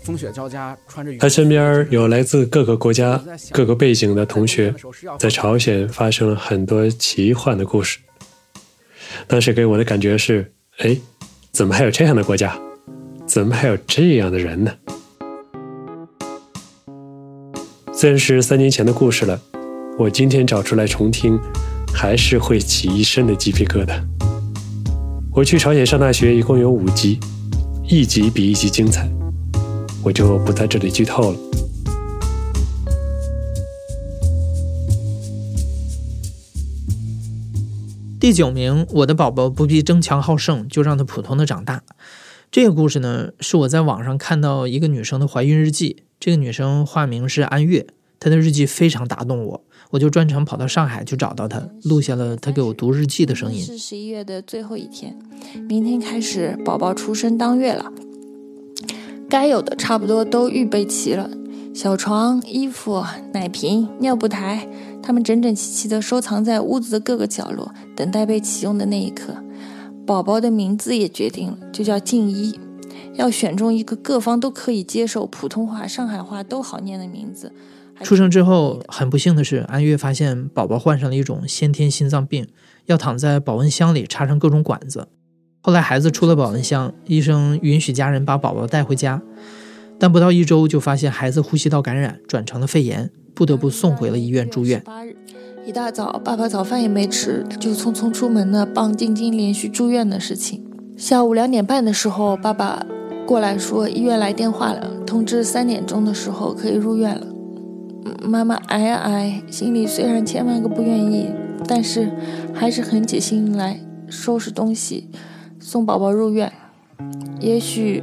[0.02, 1.18] 风雪交加，穿着雨。
[1.18, 4.74] 他身边有来自各个国家、各个背景的同学，
[5.18, 7.98] 在朝鲜发生了很多奇幻的故事。
[9.26, 10.96] 当时给我的感觉是：哎，
[11.52, 12.58] 怎么还有这样的国家？
[13.26, 14.72] 怎么还有这样的人呢？
[17.92, 19.40] 虽然是三年前的故事了，
[19.98, 21.38] 我今天找出来重听，
[21.92, 24.02] 还是会起一身的鸡皮疙瘩。
[25.32, 27.18] 我去朝鲜上大学一共有五集，
[27.88, 29.08] 一集比一集精彩，
[30.02, 31.38] 我就不在这里剧透了。
[38.20, 41.82] 第九名，我的宝宝不必争强好胜，就让他普通的长大。
[42.50, 46.04] 这个故事呢，是我在网上看到一个女生的怀孕日记。
[46.20, 47.86] 这个女生化名是安月，
[48.20, 53.60] 她的日记非常打动我，我就专程跑到上海去找到他，录下了他给我读日记的声音。
[53.60, 55.14] 是十一月的最后一天，
[55.68, 57.92] 明天开始宝宝出生当月了，
[59.28, 61.28] 该有的差不多都预备齐了，
[61.74, 64.66] 小床、衣服、奶瓶、尿布台，
[65.02, 69.34] 他们整整齐齐地收藏在屋子的各个角落，等待被启用的那一刻。
[70.06, 72.58] 宝宝的名字也决定了，就叫静一。
[73.16, 77.52] 要选中一个各方都可以接受、普通话、上海话都好念的名字。
[78.02, 82.46] 出生之后，很不幸的是，安月发现宝宝患上了一种先天心脏病，
[82.86, 85.08] 要躺在保温箱里插上各种管子。
[85.60, 89.22] 后来孩子出了保温箱，医生允许家人把宝宝带回家，
[89.98, 94.82] 但不到一周就发现孩子呼吸道感染，转成了肺炎，不得不送回了医院住院。
[95.64, 100.64] 一大早，爸爸早饭也没吃，就匆匆出门呢，帮晶晶连续住院的事情。
[100.96, 102.84] 下午两点半的时候，爸爸。
[103.24, 107.26] 过来说，医院来电话了，通知三点钟的时候可以入院了。
[108.22, 111.28] 妈妈挨啊挨，心里虽然千万个不愿意，
[111.66, 112.10] 但是
[112.52, 115.08] 还是狠起心来收拾东西，
[115.60, 116.52] 送宝宝入院。
[117.40, 118.02] 也许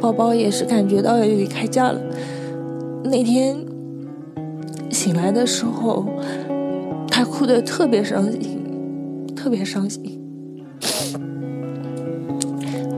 [0.00, 2.00] 宝宝也是感觉到要离开家了。
[3.04, 3.56] 那天
[4.90, 6.06] 醒来的时候，
[7.10, 8.60] 他哭得特别伤心，
[9.36, 10.18] 特别伤心。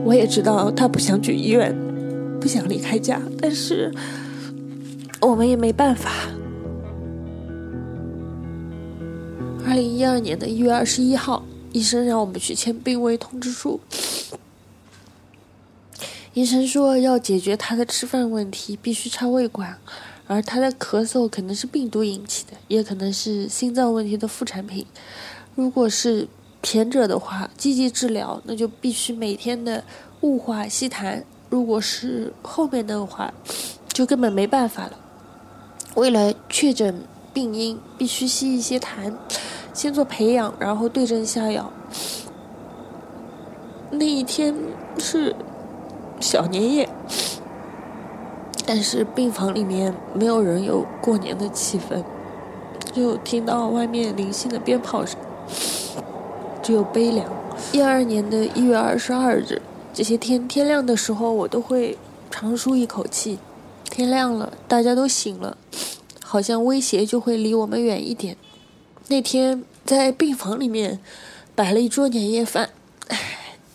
[0.03, 1.75] 我也知道他不想去医院，
[2.39, 3.91] 不想离开家，但是
[5.21, 6.09] 我们也没办法。
[9.71, 13.79] 二零一二年的一月二十一号，医生让我们去签病危通知书。
[16.33, 19.77] 医生说要解决他的吃饭问题，必须插胃管，
[20.27, 24.85] 而他的咳嗽可能是病毒引起的，也可能是心脏问题的副产品。
[25.55, 26.27] 如果是
[26.61, 29.81] 前者的话，积极治疗，那就必须每天的
[30.19, 33.33] 雾化吸痰；如果是后面的话，
[33.87, 34.99] 就根本没办法了。
[35.95, 37.01] 为了确诊
[37.33, 39.13] 病因，必须吸一些痰，
[39.73, 41.71] 先做培养，然后对症下药。
[43.91, 44.55] 那一天
[44.97, 45.35] 是
[46.19, 46.89] 小年夜，
[48.65, 52.03] 但是病房里面没有人有过年的气氛，
[52.93, 55.19] 就听到外面零星的鞭炮声。
[56.63, 57.25] 只有悲凉。
[57.71, 59.61] 一二年的一月二十二日，
[59.93, 61.97] 这些天天亮的时候，我都会
[62.29, 63.39] 长舒一口气。
[63.85, 65.57] 天亮了，大家都醒了，
[66.23, 68.37] 好像威胁就会离我们远一点。
[69.11, 71.01] 那天在病房里面
[71.53, 72.69] 摆了一桌年夜饭，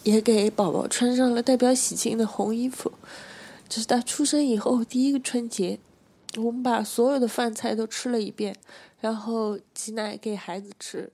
[0.03, 2.91] 也给宝宝穿上了代表喜庆的红衣服。
[3.69, 5.79] 这是他出生以后第一个春节，
[6.39, 8.57] 我们把所有的饭菜都吃了一遍，
[8.99, 11.13] 然后挤奶给孩子吃。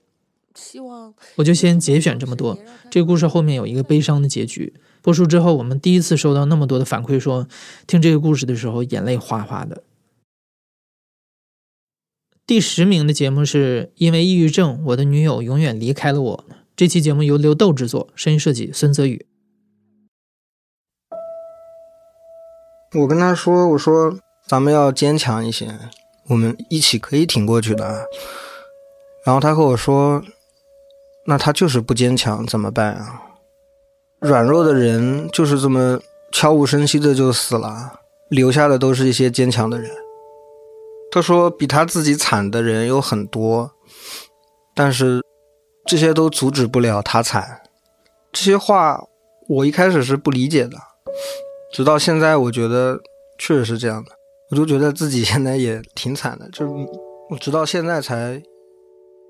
[0.55, 2.57] 希望我就先节选这么多。
[2.89, 4.73] 这个故事后面有一个悲伤的结局。
[5.01, 7.45] 播出之后，我们第一次收到那么多的反馈，说
[7.85, 9.83] 听这个故事的时候眼泪哗哗的。
[12.45, 16.45] 第十名的节目是因为抑郁症，我的女友永远离开了我。
[16.75, 19.25] 这期节目由刘豆制作，声音设计孙泽宇。
[22.99, 25.79] 我跟他说：“我说咱们要坚强一些，
[26.27, 28.05] 我们一起可以挺过去的。”
[29.25, 30.23] 然后他和我说。
[31.25, 33.21] 那他就是不坚强，怎么办啊？
[34.19, 36.01] 软弱的人就是这么
[36.33, 39.89] 悄无声息的就死了，留下的都是一些坚强的人。
[41.13, 43.69] 他说比他自己惨的人有很多，
[44.73, 45.21] 但是
[45.85, 47.61] 这些都阻止不了他惨。
[48.31, 48.99] 这些话
[49.47, 50.75] 我一开始是不理解的，
[51.71, 52.99] 直到现在我觉得
[53.37, 54.09] 确实是这样的，
[54.49, 56.67] 我就觉得自己现在也挺惨的，就
[57.29, 58.41] 我直到现在才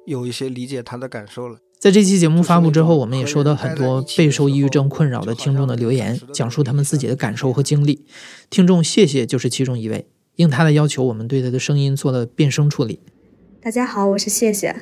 [0.05, 1.57] 有一些理解他的感受了。
[1.77, 8.05] 在这期节目发布之后，我们也收到很多备受抑郁症困扰的听众的留言，讲述他们自己的感受和经历。
[8.49, 12.99] 听众谢谢就是其中一位，应他的要求，我们对他的声音做了变声处理。
[13.61, 14.75] 大家好，我是谢谢，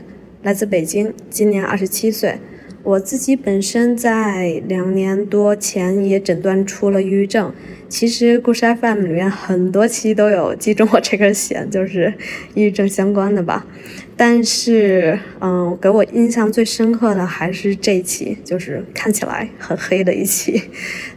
[0.44, 2.40] 来自北京，今年二十七岁。
[2.84, 7.54] 我自己本身在两年多前也诊断出了抑郁症。
[7.90, 12.12] 其实故事 FM 里面很多期都有击中我这根弦，就是
[12.56, 13.68] 抑郁症相关的吧。
[14.16, 20.64] 但是，嗯，给我印象最深刻的还是这一期，就是看起来很黑的一期，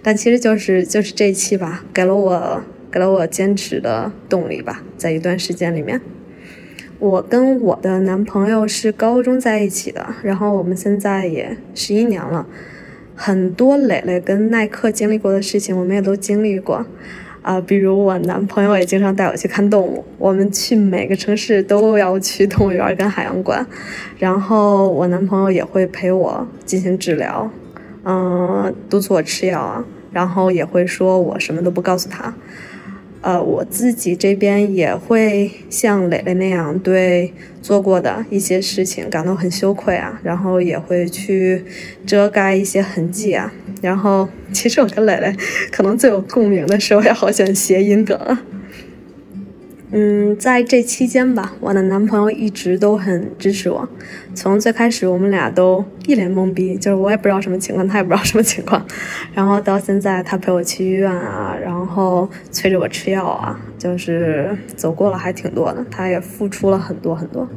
[0.03, 2.63] 但其实就是就是这一期吧，给了我
[2.95, 6.01] 给了我坚持的动力吧，在一段时间里面。
[7.01, 12.47] 我跟我的男朋友是高中在一起的，然后我们现在也十一年了，
[13.17, 16.87] 很多磊磊跟耐克经历过的事情，我们也都经历过，
[17.43, 23.67] 啊，比如我男朋友也经常带我去看动物，我们去每个城市都要去动物园跟海洋馆，
[24.21, 27.51] 然后我男朋友也会陪我进行治疗，
[28.05, 32.33] 嗯，督促我吃药啊，然后也会说我什么都不告诉他。
[33.25, 37.33] 呃，我自己这边也会像磊磊那样对
[37.63, 41.65] 做过的一些事情感到很羞愧啊，然后也会去
[42.07, 43.51] 遮盖一些痕迹啊。
[43.81, 45.35] 然后，其实我跟磊磊
[45.73, 48.19] 可能最有共鸣的是，我也好喜欢谐音梗。
[49.91, 53.89] 嗯，在这期间吧，我的男朋友一直都很支持我。
[54.35, 58.85] 从最开始，我们俩都一脸懵逼，就是我也不知道什么情况，他也不知道什么情况。
[59.35, 65.85] 然后到现在，他陪我去医院啊，然后催着我吃药啊，就是走过了还挺多的。
[65.91, 67.49] 他也付出了很多很多。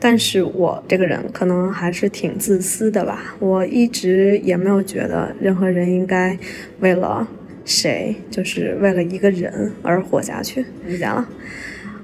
[0.00, 6.36] 但是我这个人可能还是挺自私的吧，我一直也没有觉得任何人应该
[6.80, 7.28] 为了。
[7.70, 10.66] 谁就是为了一个人而活下去？
[10.84, 11.28] 理解了。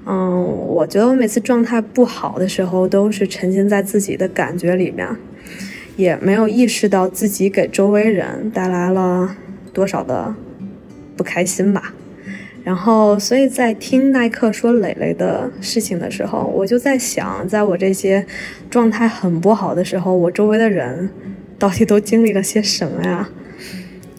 [0.05, 5.05] 嗯，我觉得我每次状态不好的时候，都是沉浸在自己的感觉里面，
[5.97, 9.35] 也没有意识到自己给周围人带来了
[9.73, 10.33] 多少的
[11.17, 11.93] 不开心吧。
[12.63, 18.25] 然后，所以在听耐克说磊磊的事情的时候，我就在想，在我这些
[18.69, 21.09] 状态很不好的时候，我周围的人
[21.59, 23.29] 到底都经历了些什么呀？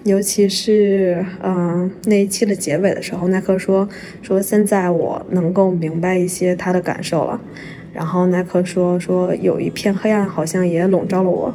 [0.09, 3.87] 尤其是，嗯，那一期的结尾的时候，耐克说
[4.23, 7.39] 说现在我能够明白一些他的感受了。
[7.93, 11.55] 然后耐克说说有一片黑暗好像也笼罩了我，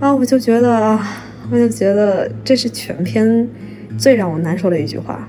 [0.00, 3.48] 啊，我就觉得啊，我就觉得这是全篇
[3.96, 5.28] 最让我难受的一句话。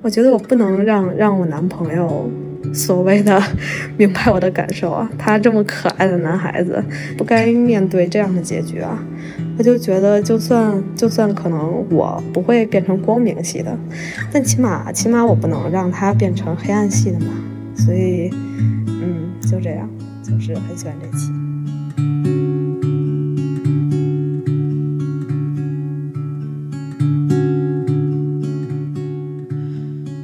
[0.00, 2.30] 我觉得我不能让让我男朋友
[2.72, 3.42] 所谓的
[3.96, 6.82] 明白我的感受啊， 他这么可爱的男孩子
[7.16, 9.02] 不该面对这样的结局啊。
[9.56, 13.76] 我就觉得，就算就算可能我不会变成光明系的，
[14.32, 17.26] 但起码起码我不能让他变成黑暗系的嘛。
[17.74, 18.30] 所以，
[18.86, 19.88] 嗯，就这样，
[20.22, 21.47] 就是很喜欢这期。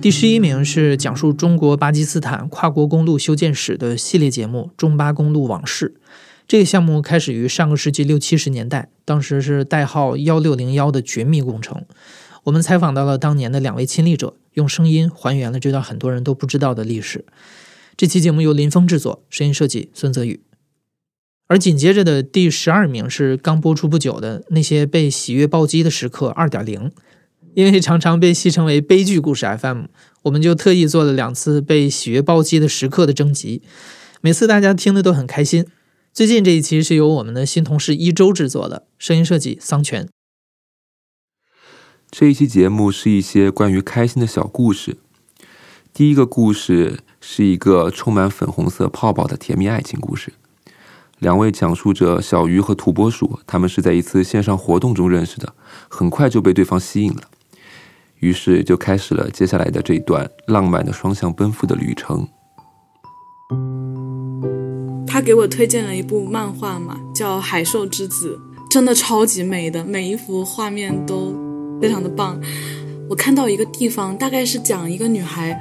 [0.04, 5.94] 第十一名是讲述中国巴基斯坦跨国公路修建史的系列节目《中巴公路往事》。
[6.46, 11.86] 这个项目开始于上个世纪六七十年代，当时是代号幺六零幺的绝密工程。
[12.42, 17.24] 我们采访到了当年的两位亲历者，用声音还原了这段很多人都不知道的历史。
[17.96, 20.42] 这期节目由林峰制作，声音设计孙泽宇。
[21.48, 26.92] 而紧接着的第十二名是刚播出不久的那些被喜悦暴击的时刻二点零。
[27.54, 29.84] 因为常常被戏称为悲剧故事 FM，
[30.22, 33.62] 我们就特意做了两次被喜悦暴击的时刻的征集，
[34.20, 35.66] 每次大家听的都很开心。
[36.12, 40.08] 最近这一期是由我们的新同事一周制作的，声音设计桑泉。
[42.10, 44.96] 这一期节目是一些关于开心的小故事。
[45.92, 50.32] 第一个故事是一个充满粉红色泡泡的甜蜜爱情故事。
[51.20, 55.54] 两位讲述者小鱼和土拨鼠，他们是在一次线上活动中认识的，
[55.88, 57.22] 很快就被对方吸引了，
[58.24, 62.26] 于是就开始了接下来的这一段浪漫的双向奔赴的旅程。
[65.06, 68.40] 他给我推荐了一部漫画嘛，叫《海兽之子》，
[68.72, 71.34] 真的超级美的，每一幅画面都
[71.82, 72.40] 非常的棒。
[73.10, 75.54] 我看到一个地方，大概是讲一个女孩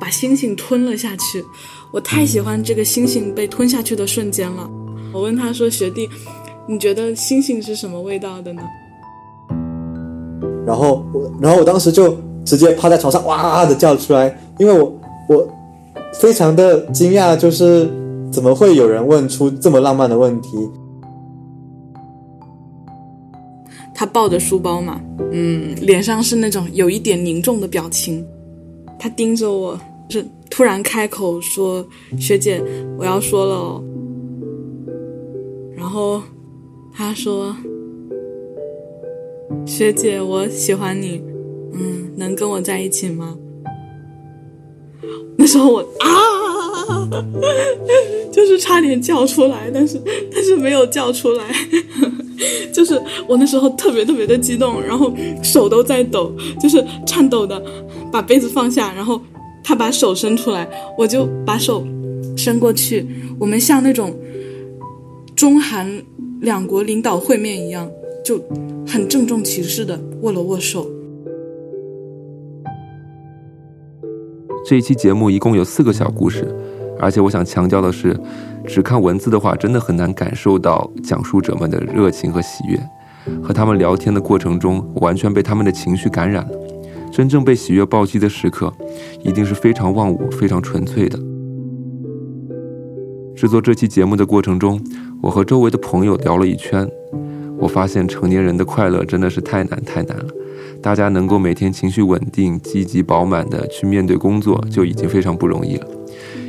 [0.00, 1.44] 把星星吞了下去，
[1.92, 4.68] 我太喜欢这个星星被吞下去的瞬间了。
[5.12, 6.08] 我问他说：“学弟，
[6.66, 8.62] 你觉得星星是什么味道的呢？”
[10.68, 12.14] 然后我，然后我当时就
[12.44, 15.48] 直接趴在床上哇的叫出来，因为我我
[16.12, 17.90] 非常的惊讶，就是。
[18.30, 20.48] 怎么会有人问出这么浪漫的问题？
[23.94, 25.00] 他抱着书包嘛，
[25.32, 28.22] 嗯，脸上是那种有一点凝重的表情。
[28.98, 31.82] 他盯着我，是突然开口说
[32.20, 32.62] ：“学姐，
[32.98, 33.82] 我要说了。”哦
[35.74, 36.20] 然后
[36.92, 37.56] 他说
[39.66, 41.22] ：“学姐，我喜欢你，
[41.72, 43.36] 嗯，能跟我在一起吗？”
[45.36, 47.08] 那时候我啊，
[48.32, 50.00] 就是差点叫出来，但是
[50.32, 51.44] 但是没有叫出来，
[52.72, 57.62] 就是我那时候特别特别的激动，然后手都在抖，就是颤抖的
[58.12, 59.20] 把杯子放下，然后
[59.62, 60.68] 他把手伸出来，
[60.98, 61.86] 我就把手
[62.36, 63.06] 伸过去，
[63.38, 64.14] 我们像那种
[65.36, 66.02] 中韩
[66.40, 67.88] 两国领导会面一样，
[68.24, 68.40] 就
[68.90, 70.88] 很郑重其事的握了握手。
[74.66, 76.48] 这一期节目一共有四个小故事，
[76.98, 78.18] 而且我想强调的是，
[78.66, 82.80] 只看文字的话，真的很难感受到讲述者们的热情和喜悦。
[83.42, 86.58] 和他们聊天的过程中，完全被他们的情绪感染了。
[87.12, 88.72] 真正被喜悦暴击的时刻，
[89.22, 91.18] 一定是非常忘我、非常纯粹的。
[93.36, 94.80] 制作这期节目的过程中，
[95.22, 96.90] 我和周围的朋友聊了一圈，
[97.58, 100.26] 我发现成年人的快乐真的是太难太难了。
[100.80, 105.86] 大家能够每天情绪稳定、积极饱满的去面对工作，就已经非常不容易了。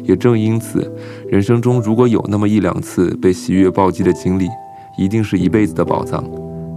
[0.03, 0.91] 也正因此，
[1.28, 4.47] 人生中如果有那么一两次被喜悦暴击的经历，
[4.97, 6.24] 一定是一辈子的宝藏。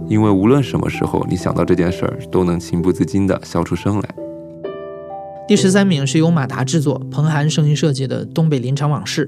[0.07, 4.09] 因为无论什么时候你想到这件事儿，都能情不自禁地笑出声来。
[5.47, 9.27] 第十三名是由马达制作、彭涵声音设计的《东北林场往事》。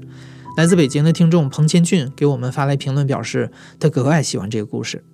[0.56, 5.04] 来自北京的听众彭千俊给我们发来评论，表示他格外喜欢这个故事。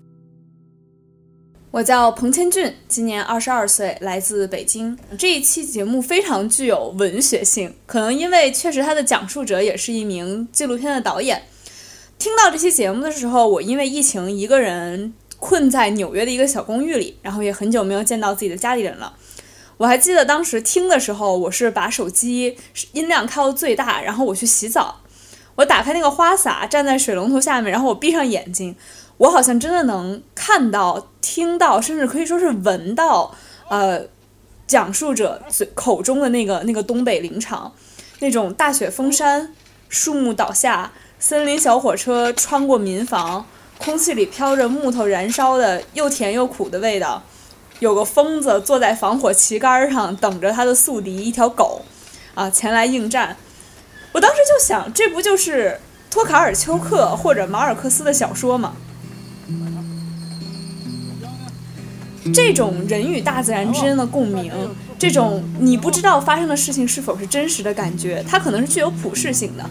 [1.72, 4.96] 我叫彭千俊，今年二十二岁，来自北京。
[5.18, 11.42] 这一期节目非常具有文学性，可能因为确实它的讲述者也是一名纪录片的导演。
[12.20, 19.16] 听到这期节目的时候，我因为疫情一个人困在纽约的一个小公寓里，然后也很久没有见到自己的家里人了。
[19.78, 22.56] 我还记得当时听的时候，我是把手机
[22.92, 25.00] 音量开到最大，然后我去洗澡，
[25.54, 28.74] 我打开那个花洒，站在水龙头下面，然后我闭上眼睛。
[29.18, 33.32] 我好像真的能看到、听到，甚至可以说是闻到，
[33.68, 34.00] 呃，
[34.66, 37.72] 讲述者嘴口中的那个那个东北林场，
[38.20, 39.54] 那种大雪封山、
[39.88, 40.90] 树木倒下、
[41.20, 43.46] 森林小火车穿过民房，
[43.78, 47.22] 空气里飘着木头燃烧的又甜又苦的味道，
[47.78, 51.82] 有个疯子坐在防火旗杆上等着他的宿敌一条狗，
[52.34, 53.36] 啊，前来应战。
[54.12, 58.74] 我当时就想，这不就是托卡尔丘克或者马尔克斯的小说吗？
[62.32, 64.52] 这种人与大自然之间的共鸣，
[64.96, 69.68] 这种你不知道发生的事情是否是真实的感觉，它可能是具有普适性的。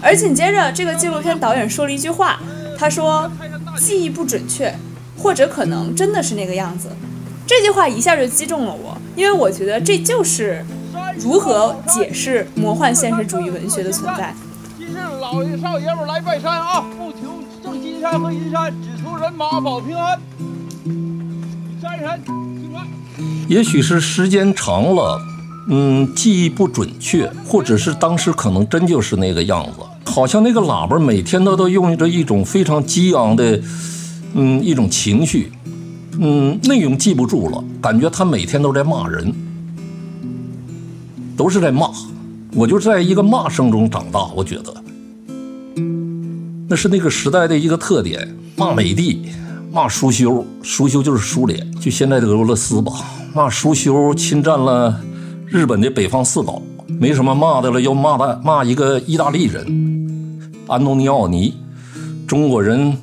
[0.00, 2.40] 而紧接着，这个纪录片导演说了一句话，
[2.78, 3.30] 他说
[3.78, 4.74] ：“记忆不准确，
[5.18, 6.88] 或者可能真的是那个样子。”
[7.46, 10.64] 这句话一下就击中了我，因为我觉得这就是
[11.18, 14.34] 如何解释魔幻现实主义文学的存在。
[14.78, 20.18] 今日老爷少爷们来拜山啊，不求正金山和银山，只求人马保平安。
[23.48, 25.20] 也许是时间长了，
[25.68, 33.60] 嗯，记忆不准确，或者是当时可能真就是那个样子，好像那个喇叭每天都都用着一种非常激昂的，
[34.34, 35.52] 嗯，一种情绪，
[36.18, 39.32] 嗯，内容记不住了，感觉他每天都在骂人，
[41.36, 41.90] 都是在骂，
[42.54, 44.74] 我就在一个骂声中长大，我觉得，
[46.68, 49.26] 那是那个时代的一个特点，骂美帝。
[49.72, 52.92] 骂苏修，苏修就是苏联，就现在的俄罗斯吧。
[53.34, 54.98] 骂苏修侵占了
[55.46, 56.62] 日本的北方四岛，
[56.98, 61.54] 没什么骂的了，要骂他骂一个意大利人安东尼奥尼。
[62.26, 62.96] 中国人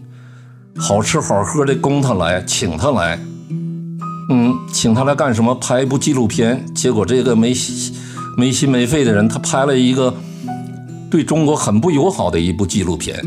[0.76, 3.20] 好吃好喝的供他来，请他来，
[4.32, 5.54] 嗯，请他来干什么？
[5.56, 6.66] 拍一部纪录片。
[6.74, 7.54] 结果这个没
[8.38, 10.14] 没心没肺的人，他拍了一个
[11.10, 13.20] 对中国很不友好的一部纪录片。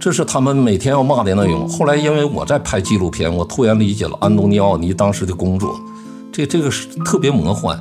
[0.00, 1.68] 这是他们每天要骂的内容。
[1.68, 5.78] 后来因为我在拍纪录片，我突然理解了安东尼奥尼当时的工作，
[6.32, 7.78] 这这个是特别魔幻。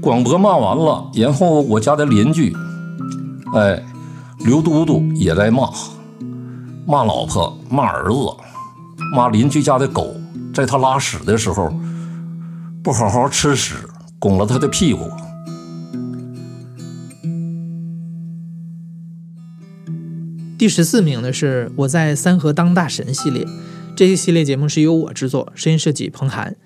[0.00, 2.52] 广播骂完了，然后我家的邻居，
[3.54, 3.82] 哎，
[4.40, 5.70] 刘都督也在骂，
[6.86, 8.18] 骂老婆，骂儿子，
[9.14, 10.14] 骂邻居家的狗，
[10.52, 11.72] 在他拉屎的时候
[12.84, 13.76] 不好好吃屎，
[14.18, 15.08] 拱了他的屁股。
[20.58, 23.46] 第十四名的是我在三河当大神系列，
[23.94, 26.56] 这一系列节目是由我制作，声音设计彭涵。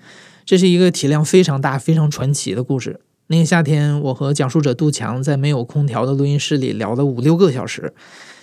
[0.43, 2.99] 这是一个体量非常大、非常传奇的故事。
[3.27, 7.93] 那个夏天，我和讲述者杜强在没有空调的录音室里聊了五六个小时，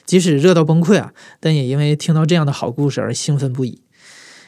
[0.07, 3.84] 即使热到崩溃啊，但也因为听到这样的好故事而兴奋不已。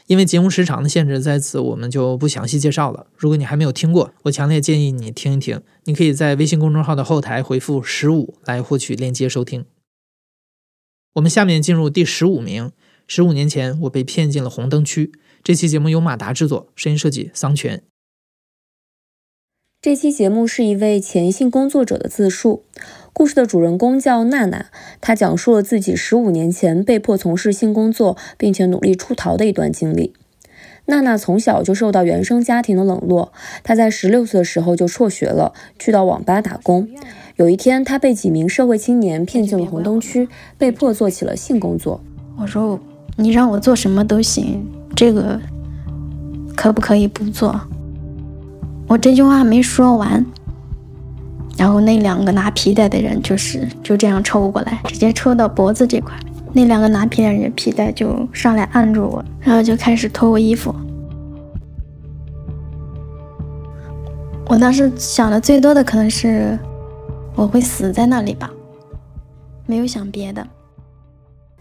[0.06, 3.08] 因为节目时长的限制，在此我们就不详细介绍了。
[3.16, 5.60] 如果你还没有听过，我强烈建议你听一听。
[5.84, 9.64] 你可以在微信公众号的后台回复“十五”来获取链接收听。
[11.14, 12.72] 我们下面进入第十五名。
[13.08, 15.12] 十五年前，我被骗进了红灯区。
[15.42, 17.82] 这期节目由马达制作，声音设计桑泉。
[19.80, 22.64] 这期节目是一位前性工作者的自述。
[23.18, 24.66] 故事的主人公叫娜娜，
[25.00, 30.12] 她讲述了自己十五年前被迫从事性工作，并且努力出逃的一段经历。
[30.84, 33.32] 娜娜从小就受到原生家庭的冷落，
[33.64, 36.90] 她在十六岁的时候就辍学了，去到网吧打工。
[37.36, 42.02] 有一天，她被几名社会青年骗进了红灯区，被迫做起了性工作。
[42.36, 42.78] 我说
[43.16, 44.62] ：“你让我做什么都行，
[44.94, 45.40] 这个
[46.54, 47.58] 可不可以不做？”
[48.86, 50.26] 我这句话没说完，
[51.56, 56.14] 然后那两个拿皮带的人就是就这样抽过来，直接抽到脖子这块。
[56.52, 60.74] 那两个拿皮带人皮带就上来按住我，然后就开始脱我衣服。
[64.48, 66.58] 我当时想的最多的可能是
[67.34, 68.50] 我会死在那里吧，
[69.66, 70.46] 没有想别的。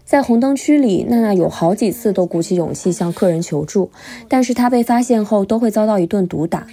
[0.04, 3.90] 在红灯区里，娜娜有好几次都鼓起勇气向客人求助，
[4.28, 6.64] 但是她被发现后都会遭到一顿毒打。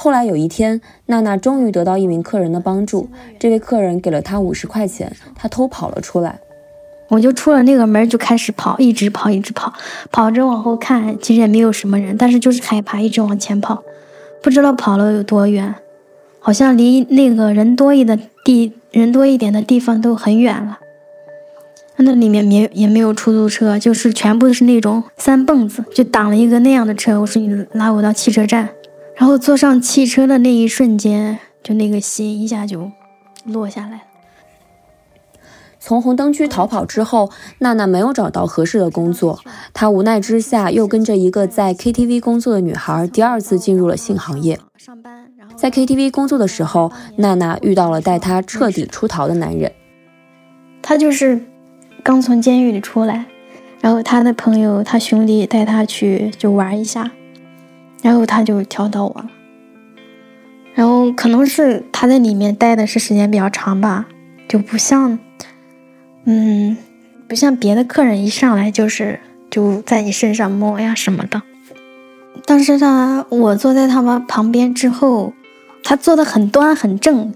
[0.00, 3.08] 后来有一天，娜娜终于得到一名客人的帮助。
[3.36, 6.38] 这位客人给了她五十块钱，她偷跑了出来。
[7.08, 9.72] 我就出了那个门，就开始跑，一直跑，一直跑，
[10.12, 13.82] 跑着往后看，其实也没有什么人，但是就是害怕，一直往前跑。
[14.40, 15.74] 不知道跑了有多远，
[16.38, 20.78] 好像离那个人多一的地人多一点的地方都很远了。
[21.96, 27.20] 那里面没也没有出租车，就是全部都是那种三蹦子，就挡了一个那样的车。
[27.20, 28.68] 我说你拉我到汽车站。
[29.18, 32.92] 然后坐上汽车的那一瞬间，就那个心一下就
[33.44, 34.02] 落下来了。
[35.80, 39.40] 从红灯区逃跑之后，娜娜没有找到合适的工作，
[39.74, 44.58] 她无奈之下又跟着一个在 KTV 工作的女孩，第二次进入了性行业。
[45.56, 49.72] 在 KTV 工作的时候，娜娜遇到了带她彻底出逃的男人。
[50.80, 51.44] 他就是
[52.04, 53.26] 刚从监狱里出来，
[53.80, 57.10] 然后他的朋友、他兄弟带他去就玩一下。
[58.02, 59.30] 然后他就挑到我了，
[60.74, 64.06] 然后可能是他在里面待的是时间比较长吧，
[64.48, 65.18] 就不像，
[66.24, 66.76] 嗯，
[67.26, 69.18] 不像别的客人一上来就是
[69.50, 71.42] 就在你身上摸呀什么的。
[72.46, 75.32] 但是他我坐在他们旁边之后，
[75.82, 77.34] 他坐的很端很正，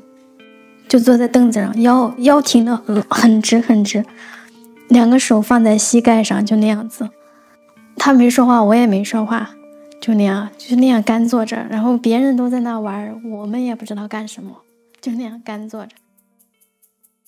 [0.89, 4.05] 就坐在凳子上，腰腰挺的很很直很直，
[4.89, 7.11] 两个手放在膝盖上，就那样子。
[7.97, 9.51] 他没说话，我也没说话。
[10.03, 14.51] 就那样，就是那样干坐着，然后别人都在那玩，我们也不知道干什么，
[15.01, 15.95] 就那样干坐着。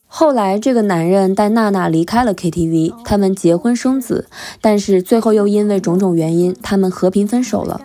[0.09, 4.27] 后来，这个男人带娜娜离开了 KTV，他们结婚生子，
[4.61, 7.81] 但是最后又因为种种原因，他们和平分手了。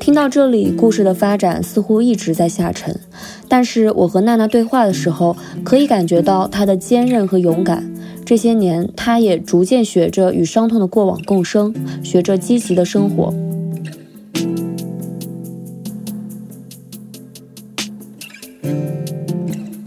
[0.00, 2.98] 听到这里，故事的发展似乎一直在下沉，
[3.46, 7.88] 但是我和娜娜对话的时候，可以感觉到她的坚韧和勇敢。
[8.24, 13.34] 这些年，他也逐渐学着与伤痛的过往共生，学着积极的生活。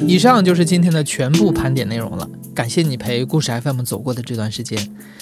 [0.05, 2.29] 以上就是今天的全部盘点内容了。
[2.53, 4.77] 感谢你陪故事 FM 走过的这段时间，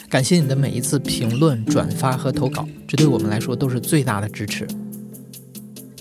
[0.09, 4.67] 感谢你的每一次评论、转发和投稿，这对我们来说都是最大的支持。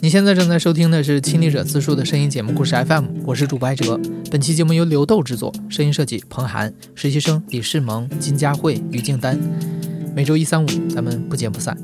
[0.03, 4.01] 你现在正在收听的是《亲历者自述》的声音节目《故事 FM》，我是主播艾哲。
[4.31, 9.39] 本期节目由刘豆制作，声音设计彭涵，实习生李世萌、金佳慧、于静丹。
[10.17, 11.77] 每周一、三、五，咱们不见不散。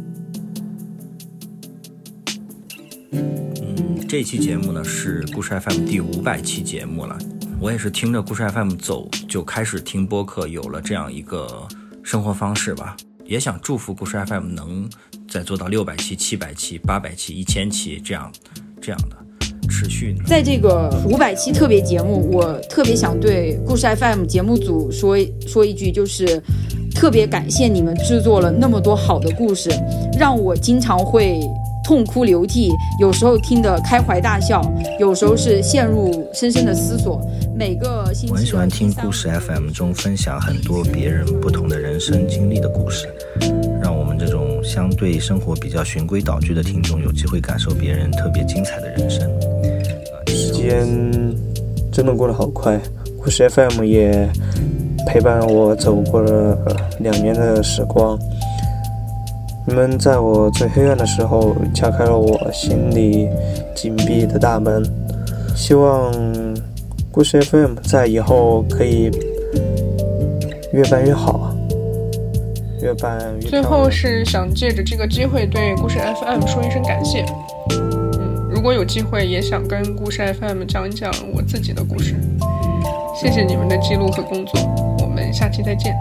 [3.12, 7.18] 嗯，这期节目呢是故事 FM 第五百期节目了。
[7.60, 11.68] 我也是听着故事 FM 走，就开始听播客，有了这样一个
[12.02, 12.96] 生活方式吧。
[13.26, 14.88] 也想祝福故事 FM 能。
[15.28, 18.30] 再做到六百期、七百期、八百期、一千期这样，
[18.80, 19.16] 这样的
[19.68, 20.14] 持续。
[20.24, 26.40] 在这个五百期特别节目，我特别想对故事 FM 节目组说说一句，就是
[26.94, 29.68] 特别感谢你们制作了那么多好的故事，
[30.16, 31.40] 让我经常会
[31.84, 34.62] 痛哭流涕，有时候听得开怀大笑，
[35.00, 37.20] 有时候是陷入深深的思索。
[37.58, 43.08] 每个星期，我很喜欢听故事 FM 中分享很多别人不同的人生经历的故事，
[43.82, 49.26] 让我们这种相对生活比较循规蹈矩的听众有机会感受别人特别精彩的人生。
[50.26, 50.86] 时间
[51.90, 52.78] 真的过得好快，
[53.22, 54.28] 故事 FM 也
[55.06, 56.58] 陪伴我走过了
[57.00, 58.18] 两年的时光。
[59.66, 63.30] 你们在我最黑暗的时候敲开了我心里
[63.74, 64.84] 紧闭的大门，
[65.56, 66.12] 希望。
[67.16, 69.10] 故事 FM 在以后可以
[70.70, 71.50] 越办越好，
[72.82, 73.48] 越办越。
[73.48, 77.24] 最后是想借着这个机会对故事 FM 说一声感谢。
[77.70, 82.14] 嗯，如果有机会，也想跟故事 FM 讲一讲我自己的故事。
[83.18, 84.60] 谢谢你们的记录和工作，
[84.98, 85.96] 我们下期再见。